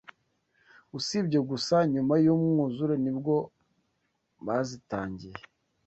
usibye 0.97 1.39
gusa 1.49 1.75
nyuma 1.93 2.13
y’umwuzure 2.23 2.95
nibwo 3.03 3.35
bazitangiye 4.45 5.37